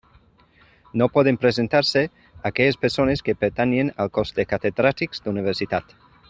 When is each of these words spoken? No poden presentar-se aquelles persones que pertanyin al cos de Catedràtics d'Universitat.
No 1.01 1.07
poden 1.17 1.37
presentar-se 1.43 2.03
aquelles 2.51 2.79
persones 2.85 3.23
que 3.27 3.37
pertanyin 3.45 3.93
al 4.07 4.11
cos 4.17 4.35
de 4.41 4.47
Catedràtics 4.55 5.25
d'Universitat. 5.29 5.97